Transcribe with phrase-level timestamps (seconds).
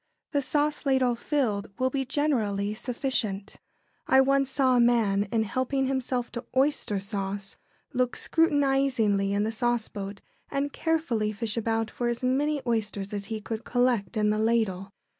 [0.31, 3.57] The sauce ladle, filled, will be generally sufficient.
[4.07, 7.55] I once saw a man, in helping himself to oyster sauce,
[7.93, 13.41] look scrutinisingly in the sauceboat and carefully fish about for as many oysters as he
[13.41, 14.91] could collect in the ladle.